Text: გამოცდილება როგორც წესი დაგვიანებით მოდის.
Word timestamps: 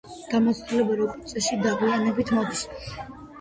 გამოცდილება 0.29 0.95
როგორც 1.01 1.33
წესი 1.35 1.59
დაგვიანებით 1.67 2.33
მოდის. 2.39 2.65